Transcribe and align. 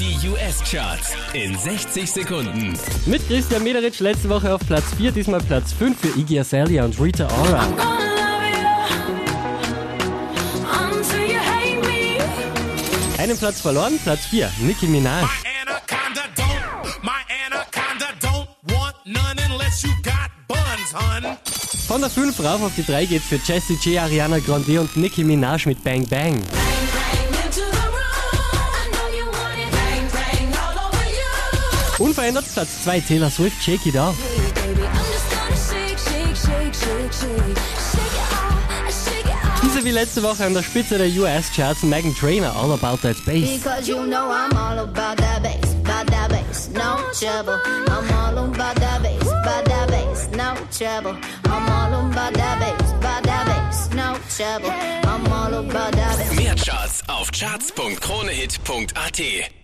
Die 0.00 0.16
US-Charts 0.30 1.10
in 1.34 1.58
60 1.58 2.10
Sekunden. 2.10 2.72
Mit 3.04 3.26
Christian 3.28 3.62
Mederitsch 3.62 4.00
letzte 4.00 4.30
Woche 4.30 4.54
auf 4.54 4.62
Platz 4.66 4.94
4, 4.96 5.12
diesmal 5.12 5.42
Platz 5.42 5.74
5 5.74 6.00
für 6.00 6.18
Iggy 6.18 6.40
Azalea 6.40 6.86
und 6.86 6.98
Rita 6.98 7.28
Ora. 7.42 7.68
Einen 13.18 13.36
Platz 13.36 13.60
verloren, 13.60 14.00
Platz 14.02 14.24
4, 14.24 14.50
Nicki 14.60 14.86
Minaj. 14.86 15.26
Von 21.86 22.00
der 22.00 22.08
5 22.08 22.40
rauf 22.42 22.62
auf 22.62 22.72
die 22.74 22.86
3 22.86 23.04
geht's 23.04 23.26
für 23.26 23.40
Jessie 23.44 23.78
J, 23.82 24.00
Ariana 24.02 24.38
Grande 24.38 24.80
und 24.80 24.96
Nicki 24.96 25.24
Minaj 25.24 25.66
mit 25.66 25.84
Bang 25.84 26.08
Bang. 26.08 26.42
Unverändert 32.00 32.46
Platz 32.54 32.82
2, 32.84 33.00
Taylor 33.00 33.30
Swift, 33.30 33.62
Shake 33.62 33.84
It 33.86 33.96
Off. 33.96 34.16
Diese 39.62 39.84
wie 39.84 39.90
letzte 39.90 40.22
Woche 40.22 40.46
an 40.46 40.54
der 40.54 40.62
Spitze 40.62 40.96
der 40.96 41.08
US-Charts 41.08 41.82
Megan 41.82 42.14
Trainer, 42.14 42.56
All 42.56 42.72
About 42.72 42.96
That 43.02 43.22
Bass. 43.26 43.60
Because 43.62 43.86
you 43.86 44.06
know 44.06 44.30
I'm 44.30 44.56
all 44.56 44.78
about 44.78 45.18
that 45.18 45.42
bass, 45.42 45.74
about 45.84 46.06
that 46.06 46.30
bass, 46.30 46.70
no 46.72 46.96
trouble. 47.12 47.60
I'm 47.90 48.10
all 48.10 48.38
about 48.46 48.76
that 48.76 49.02
bass, 49.02 49.20
about 49.20 49.66
that 49.66 49.88
bass, 49.88 50.30
no 50.30 50.54
trouble. 50.76 51.18
I'm 51.44 51.68
all 51.68 51.92
about 52.06 52.32
that 52.32 52.58
bass, 52.60 52.92
about 52.94 53.22
that 53.24 53.44
bass, 53.44 53.90
no 53.94 54.16
trouble. 54.34 54.72
I'm 55.04 55.30
all 55.30 55.52
about 55.52 55.92
that 55.92 56.16
bass. 56.16 56.32
Mehr 56.34 56.56
Charts 56.56 57.02
auf 57.08 57.30
charts.kronehit.at. 57.30 59.59